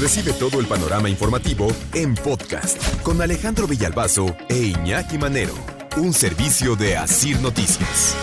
Recibe 0.00 0.32
todo 0.32 0.58
el 0.58 0.66
panorama 0.66 1.08
informativo 1.08 1.68
en 1.92 2.16
podcast 2.16 3.00
con 3.02 3.22
Alejandro 3.22 3.68
Villalbazo 3.68 4.36
e 4.48 4.56
Iñaki 4.56 5.18
Manero, 5.18 5.54
un 5.96 6.12
servicio 6.12 6.74
de 6.74 6.96
Asir 6.96 7.40
Noticias. 7.40 8.16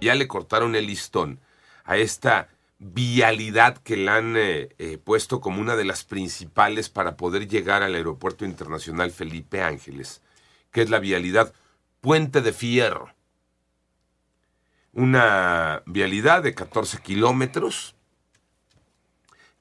Ya 0.00 0.16
le 0.16 0.26
cortaron 0.26 0.74
el 0.74 0.88
listón 0.88 1.38
a 1.84 1.96
esta 1.96 2.48
vialidad 2.80 3.78
que 3.78 3.96
le 3.96 4.10
han 4.10 4.36
eh, 4.36 4.74
eh, 4.78 4.98
puesto 4.98 5.40
como 5.40 5.60
una 5.60 5.76
de 5.76 5.84
las 5.84 6.02
principales 6.02 6.88
para 6.88 7.16
poder 7.16 7.46
llegar 7.46 7.84
al 7.84 7.94
Aeropuerto 7.94 8.44
Internacional 8.44 9.12
Felipe 9.12 9.62
Ángeles, 9.62 10.22
que 10.72 10.82
es 10.82 10.90
la 10.90 10.98
vialidad 10.98 11.52
Puente 12.00 12.40
de 12.40 12.52
Fierro. 12.52 13.14
Una 14.92 15.84
vialidad 15.86 16.42
de 16.42 16.52
14 16.52 16.98
kilómetros, 16.98 17.94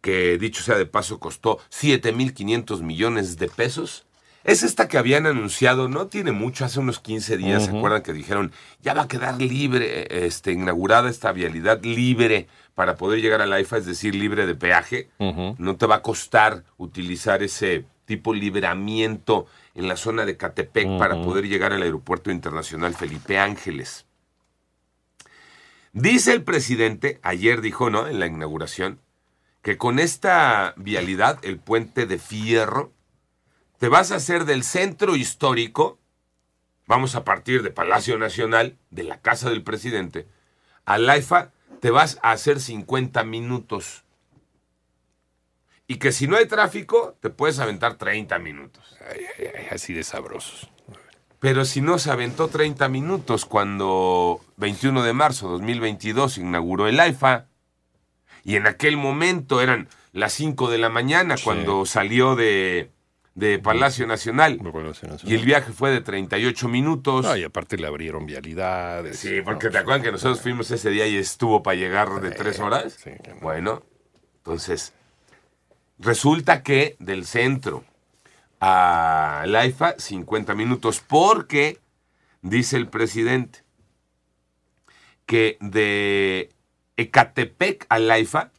que 0.02 0.38
dicho 0.38 0.64
sea 0.64 0.78
de 0.78 0.86
paso 0.86 1.20
costó 1.20 1.60
7.500 1.70 2.82
millones 2.82 3.38
de 3.38 3.48
pesos. 3.48 4.06
Es 4.44 4.64
esta 4.64 4.88
que 4.88 4.98
habían 4.98 5.28
anunciado, 5.28 5.88
no 5.88 6.08
tiene 6.08 6.32
mucho, 6.32 6.66
hace 6.66 6.80
unos 6.80 7.00
15 7.00 7.38
días, 7.38 7.66
¿se 7.66 7.78
acuerdan 7.78 8.02
que 8.02 8.12
dijeron, 8.12 8.52
ya 8.82 8.96
va 8.96 9.04
a 9.04 9.08
quedar 9.08 9.40
libre, 9.40 10.26
este, 10.26 10.52
inaugurada 10.52 11.12
esta 11.12 11.32
vialidad 11.32 11.84
libre 11.84 12.48
para 12.74 12.98
poder 12.98 13.22
llegar 13.22 13.44
al 13.44 13.54
AIFA, 13.54 13.78
es 13.78 13.86
decir, 13.86 14.16
libre 14.16 14.48
de 14.48 14.56
peaje? 14.56 15.10
No 15.20 15.78
te 15.78 15.86
va 15.86 15.98
a 15.98 16.02
costar 16.02 16.64
utilizar 16.78 17.44
ese 17.44 17.86
tipo 18.06 18.34
libramiento 18.34 19.46
en 19.76 19.88
la 19.88 19.96
zona 19.96 20.26
de 20.26 20.38
Catepec 20.38 20.98
para 20.98 21.22
poder 21.22 21.48
llegar 21.48 21.72
al 21.72 21.84
Aeropuerto 21.84 22.32
Internacional 22.32 22.96
Felipe 22.96 23.38
Ángeles. 23.38 24.06
Dice 25.94 26.34
el 26.34 26.44
presidente, 26.44 27.20
ayer 27.22 27.62
dijo, 27.62 27.90
¿no? 27.90 28.08
En 28.08 28.20
la 28.20 28.26
inauguración, 28.26 29.00
que 29.62 29.78
con 29.78 30.00
esta 30.00 30.74
vialidad, 30.78 31.40
el 31.44 31.60
puente 31.60 32.06
de 32.06 32.18
fierro, 32.18 32.94
te 33.78 33.90
vas 33.90 34.12
a 34.12 34.16
hacer 34.16 34.46
del 34.46 34.64
centro 34.64 35.16
histórico, 35.16 36.00
vamos 36.88 37.16
a 37.16 37.24
partir 37.24 37.64
de 37.64 37.72
Palacio 37.72 38.18
Nacional, 38.18 38.78
de 38.90 39.04
la 39.04 39.22
casa 39.22 39.50
del 39.50 39.64
presidente, 39.64 40.28
al 40.86 41.10
AIFA, 41.10 41.52
te 41.80 41.92
vas 41.92 42.20
a 42.22 42.32
hacer 42.32 42.60
50 42.60 43.24
minutos. 43.24 44.04
Y 45.88 45.98
que 45.98 46.12
si 46.12 46.28
no 46.28 46.38
hay 46.38 46.46
tráfico, 46.46 47.18
te 47.20 47.30
puedes 47.30 47.60
aventar 47.60 47.96
30 47.96 48.40
minutos. 48.40 48.98
así 49.72 49.94
de 49.94 50.04
sabrosos. 50.04 50.70
Pero 51.40 51.66
si 51.66 51.82
no 51.82 51.98
se 51.98 52.12
aventó 52.12 52.50
30 52.50 52.88
minutos 52.88 53.46
cuando 53.46 54.42
21 54.58 55.04
de 55.04 55.14
marzo 55.14 55.48
de 55.48 55.54
2022 55.54 56.38
inauguró 56.38 56.88
el 56.88 57.00
AIFA, 57.00 57.48
y 58.44 58.56
en 58.56 58.68
aquel 58.68 58.98
momento 58.98 59.62
eran 59.62 59.88
las 60.14 60.34
5 60.34 60.70
de 60.70 60.78
la 60.78 60.90
mañana 60.90 61.36
cuando 61.44 61.86
salió 61.86 62.36
de, 62.36 62.90
de 63.36 63.60
Palacio 63.60 64.08
Nacional. 64.08 64.60
Y 65.24 65.36
el 65.36 65.46
viaje 65.46 65.72
fue 65.72 65.92
de 65.92 66.02
38 66.02 66.68
minutos. 66.68 67.38
y 67.38 67.44
aparte 67.44 67.78
le 67.78 67.88
abrieron 67.88 68.26
vialidades. 68.26 69.20
Sí, 69.20 69.42
porque 69.44 69.70
te 69.70 69.78
acuerdan 69.78 70.04
que 70.04 70.12
nosotros 70.12 70.42
fuimos 70.42 70.70
ese 70.72 70.90
día 70.90 71.08
y 71.08 71.16
estuvo 71.16 71.64
para 71.64 71.76
llegar 71.76 72.10
de 72.22 72.32
tres 72.32 72.60
horas. 72.60 72.98
Sí, 73.02 73.12
Bueno, 73.42 73.84
entonces, 74.38 74.94
resulta 76.00 76.64
que 76.64 76.96
del 77.00 77.26
centro 77.26 77.84
a 78.60 79.44
Laifa, 79.48 79.96
50 79.98 80.54
minutos, 80.54 81.02
porque, 81.06 81.80
dice 82.42 82.78
el 82.78 82.88
presidente, 82.88 83.64
que 85.26 85.58
de 85.62 86.50
Ecatepec 87.02 87.86
a 87.90 88.00
Laifa 88.00 88.52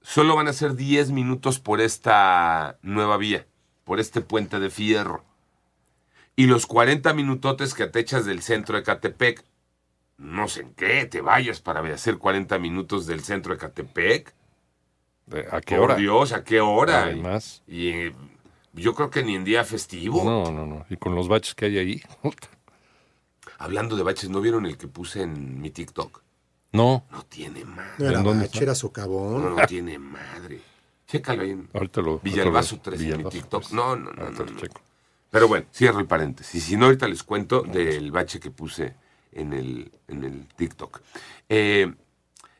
solo 0.00 0.36
van 0.36 0.48
a 0.48 0.52
ser 0.52 0.74
10 0.74 1.10
minutos 1.10 1.58
por 1.58 1.80
esta 1.80 2.78
nueva 2.82 3.16
vía, 3.16 3.46
por 3.84 4.00
este 4.00 4.20
puente 4.20 4.60
de 4.60 4.70
fierro. 4.70 5.24
Y 6.36 6.46
los 6.46 6.66
40 6.66 7.14
minutotes 7.14 7.74
que 7.74 7.86
te 7.86 8.00
echas 8.00 8.26
del 8.26 8.42
centro 8.42 8.76
de 8.76 8.82
Ecatepec, 8.82 9.44
no 10.18 10.48
sé 10.48 10.62
en 10.62 10.74
qué, 10.74 11.06
te 11.06 11.20
vayas 11.20 11.60
para 11.60 11.80
hacer 11.92 12.18
40 12.18 12.58
minutos 12.58 13.06
del 13.06 13.22
centro 13.22 13.54
de 13.54 13.56
Ecatepec. 13.56 14.34
¿A 15.50 15.60
qué 15.60 15.76
Por 15.76 15.84
hora? 15.84 15.94
Dios, 15.96 16.32
¿a 16.32 16.44
qué 16.44 16.60
hora? 16.60 17.04
Además. 17.04 17.62
Y 17.66 17.88
eh, 17.88 18.14
yo 18.72 18.94
creo 18.94 19.10
que 19.10 19.22
ni 19.22 19.34
en 19.34 19.44
día 19.44 19.64
festivo. 19.64 20.22
No, 20.22 20.50
no, 20.52 20.66
no. 20.66 20.84
Y 20.90 20.96
con 20.96 21.14
los 21.14 21.28
baches 21.28 21.54
que 21.54 21.66
hay 21.66 21.78
ahí. 21.78 22.02
Hablando 23.58 23.96
de 23.96 24.02
baches, 24.02 24.28
¿no 24.28 24.40
vieron 24.40 24.66
el 24.66 24.76
que 24.76 24.88
puse 24.88 25.22
en 25.22 25.60
mi 25.60 25.70
TikTok? 25.70 26.22
No. 26.74 27.06
No 27.10 27.24
tiene 27.24 27.64
madre. 27.64 27.92
No 27.98 28.08
era 28.08 28.18
¿En 28.18 28.24
dónde 28.24 28.46
bache, 28.46 28.62
era 28.62 28.74
socavón. 28.74 29.42
No, 29.42 29.50
no 29.50 29.66
tiene 29.66 29.98
madre. 29.98 30.60
Chécalo 31.06 31.42
ahí 31.42 31.50
en 31.50 31.68
Ahorita 31.72 32.00
lo. 32.02 32.18
Villalbazo 32.18 32.74
ahorita 32.76 32.90
lo- 32.90 32.96
3 32.96 33.12
en 33.12 33.18
mi 33.24 33.30
TikTok. 33.30 33.62
3. 33.62 33.72
No, 33.72 33.96
no, 33.96 34.12
no, 34.12 34.30
no, 34.30 34.38
lo 34.44 34.46
no. 34.46 34.60
checo. 34.60 34.80
Pero 35.30 35.48
bueno, 35.48 35.66
cierro 35.72 36.00
el 36.00 36.06
paréntesis. 36.06 36.64
Si 36.64 36.76
no, 36.76 36.86
ahorita 36.86 37.08
les 37.08 37.22
cuento 37.22 37.62
del 37.62 38.10
bache 38.12 38.38
que 38.40 38.50
puse 38.50 38.94
en 39.32 39.52
el, 39.52 39.90
en 40.08 40.24
el 40.24 40.46
TikTok. 40.56 41.00
Eh, 41.48 41.92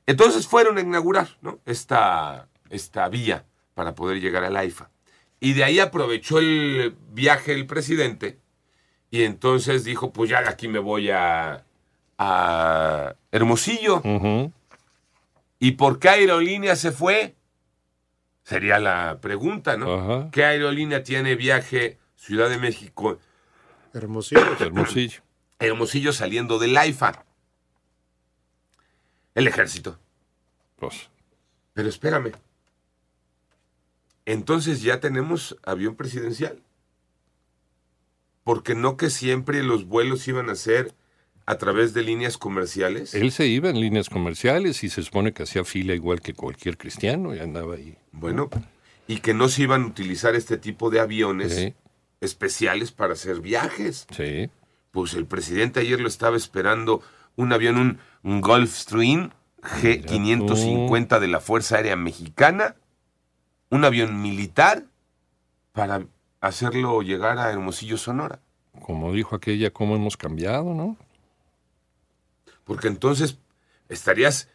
entonces 0.06 0.46
fueron 0.46 0.78
a 0.78 0.80
inaugurar 0.80 1.36
¿no? 1.40 1.60
esta, 1.66 2.48
esta 2.70 3.08
vía 3.08 3.44
para 3.74 3.94
poder 3.94 4.20
llegar 4.20 4.44
al 4.44 4.56
AIFA. 4.56 4.90
Y 5.40 5.52
de 5.54 5.64
ahí 5.64 5.78
aprovechó 5.80 6.38
el 6.38 6.96
viaje 7.12 7.52
el 7.52 7.66
presidente 7.66 8.38
y 9.10 9.22
entonces 9.22 9.84
dijo, 9.84 10.12
pues 10.12 10.30
ya 10.30 10.42
de 10.42 10.48
aquí 10.48 10.68
me 10.68 10.78
voy 10.78 11.10
a, 11.10 11.64
a 12.18 13.14
Hermosillo. 13.32 14.02
¿Y 15.58 15.72
por 15.72 15.98
qué 15.98 16.08
aerolínea 16.10 16.76
se 16.76 16.92
fue? 16.92 17.34
Sería 18.42 18.78
la 18.78 19.18
pregunta, 19.20 19.76
¿no? 19.76 20.30
¿Qué 20.30 20.44
aerolínea 20.44 21.02
tiene 21.02 21.34
viaje 21.34 21.98
Ciudad 22.16 22.48
de 22.48 22.58
México, 22.58 23.18
Hermosillo. 23.92 24.56
Hermosillo. 24.60 25.20
Hermosillo 25.58 26.12
saliendo 26.12 26.58
del 26.58 26.76
AIFA? 26.76 27.24
El 29.34 29.46
ejército. 29.46 29.98
Pues. 30.76 31.10
Pero 31.74 31.88
espérame. 31.88 32.32
Entonces 34.24 34.80
ya 34.80 35.00
tenemos 35.00 35.56
avión 35.62 35.96
presidencial. 35.96 36.62
Porque 38.42 38.74
no 38.74 38.96
que 38.96 39.10
siempre 39.10 39.62
los 39.62 39.86
vuelos 39.86 40.26
iban 40.26 40.48
a 40.48 40.54
ser 40.54 40.94
a 41.46 41.58
través 41.58 41.92
de 41.94 42.02
líneas 42.02 42.38
comerciales. 42.38 43.14
Él 43.14 43.30
se 43.32 43.46
iba 43.46 43.68
en 43.70 43.80
líneas 43.80 44.08
comerciales 44.08 44.82
y 44.84 44.88
se 44.88 45.02
supone 45.02 45.32
que 45.32 45.42
hacía 45.42 45.64
fila 45.64 45.94
igual 45.94 46.20
que 46.20 46.32
cualquier 46.34 46.78
cristiano 46.78 47.34
y 47.34 47.38
andaba 47.40 47.74
ahí. 47.74 47.96
Bueno, 48.12 48.48
y 49.06 49.18
que 49.18 49.34
no 49.34 49.48
se 49.48 49.62
iban 49.62 49.82
a 49.82 49.86
utilizar 49.86 50.34
este 50.34 50.56
tipo 50.56 50.88
de 50.90 51.00
aviones 51.00 51.54
Sí, 51.54 51.74
especiales 52.20 52.92
para 52.92 53.12
hacer 53.12 53.40
viajes. 53.40 54.06
sí. 54.10 54.48
Pues 54.90 55.14
el 55.14 55.26
presidente 55.26 55.80
ayer 55.80 56.00
lo 56.00 56.06
estaba 56.06 56.36
esperando 56.36 57.02
un 57.34 57.52
avión, 57.52 57.76
un, 57.78 57.98
un 58.22 58.40
Gulfstream 58.40 59.30
G550 59.60 61.18
de 61.18 61.26
la 61.28 61.40
Fuerza 61.40 61.76
Aérea 61.76 61.96
Mexicana, 61.96 62.76
un 63.70 63.84
avión 63.84 64.22
militar 64.22 64.84
para 65.72 66.06
hacerlo 66.40 67.02
llegar 67.02 67.38
a 67.38 67.50
Hermosillo, 67.50 67.96
Sonora. 67.98 68.38
Como 68.82 69.12
dijo 69.12 69.34
aquella, 69.34 69.72
cómo 69.72 69.96
hemos 69.96 70.16
cambiado, 70.16 70.74
¿no? 70.74 70.96
Porque 72.64 72.88
entonces 72.88 73.38
estarías 73.88 74.48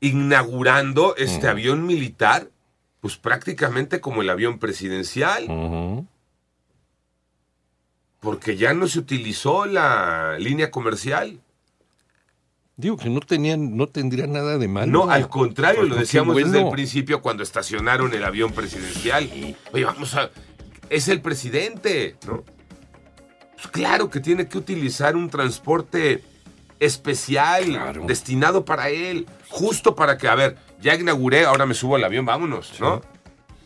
inaugurando 0.00 1.16
este 1.16 1.48
avión 1.48 1.86
militar, 1.86 2.50
pues 3.00 3.16
prácticamente 3.16 4.00
como 4.00 4.22
el 4.22 4.30
avión 4.30 4.58
presidencial, 4.58 6.06
porque 8.20 8.56
ya 8.56 8.74
no 8.74 8.86
se 8.88 8.98
utilizó 8.98 9.66
la 9.66 10.38
línea 10.38 10.70
comercial. 10.70 11.40
Digo 12.76 12.96
que 12.96 13.08
no 13.08 13.20
tenían, 13.20 13.76
no 13.76 13.86
tendría 13.86 14.26
nada 14.26 14.58
de 14.58 14.66
malo. 14.66 14.90
No, 14.90 15.10
al 15.10 15.28
contrario, 15.28 15.80
Pues, 15.80 15.90
lo 15.90 15.94
qué 15.94 16.00
decíamos 16.00 16.36
desde 16.36 16.60
el 16.60 16.70
principio 16.70 17.22
cuando 17.22 17.42
estacionaron 17.42 18.12
el 18.14 18.24
avión 18.24 18.52
presidencial. 18.52 19.30
Oye, 19.72 19.84
vamos 19.84 20.14
a... 20.16 20.30
Es 20.90 21.08
el 21.08 21.20
presidente, 21.20 22.16
¿no? 22.26 22.42
Pues 23.54 23.68
claro 23.68 24.10
que 24.10 24.20
tiene 24.20 24.48
que 24.48 24.58
utilizar 24.58 25.14
un 25.14 25.30
transporte 25.30 26.24
especial, 26.84 27.64
Claro. 27.64 28.04
destinado 28.06 28.64
para 28.64 28.88
él, 28.90 29.26
justo 29.48 29.94
para 29.94 30.16
que, 30.18 30.28
a 30.28 30.34
ver, 30.34 30.56
ya 30.80 30.94
inauguré, 30.94 31.44
ahora 31.44 31.66
me 31.66 31.74
subo 31.74 31.96
al 31.96 32.04
avión, 32.04 32.24
vámonos, 32.26 32.74
¿no? 32.80 33.02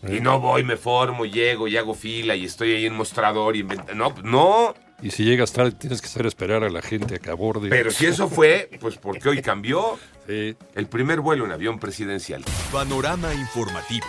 Y 0.08 0.20
no 0.20 0.38
voy, 0.40 0.62
me 0.62 0.76
formo, 0.76 1.24
llego 1.26 1.66
y 1.66 1.76
hago 1.76 1.92
fila 1.94 2.36
y 2.36 2.44
estoy 2.44 2.72
ahí 2.74 2.86
en 2.86 2.94
mostrador 2.94 3.56
y 3.56 3.60
inventa- 3.60 3.94
No, 3.94 4.14
pues 4.14 4.24
no. 4.24 4.74
Y 5.02 5.10
si 5.10 5.24
llegas 5.24 5.52
tarde, 5.52 5.72
tienes 5.72 6.00
que 6.00 6.06
hacer 6.06 6.26
esperar 6.26 6.62
a 6.64 6.70
la 6.70 6.82
gente 6.82 7.16
a 7.16 7.18
que 7.18 7.30
aborde. 7.30 7.68
Pero 7.68 7.90
si 7.90 8.06
eso 8.06 8.28
fue, 8.28 8.68
pues 8.80 8.96
porque 8.96 9.28
hoy 9.28 9.42
cambió 9.42 9.98
Sí. 10.26 10.56
el 10.74 10.86
primer 10.88 11.20
vuelo 11.20 11.44
en 11.46 11.52
avión 11.52 11.78
presidencial. 11.78 12.44
Panorama 12.72 13.32
informativo. 13.34 14.06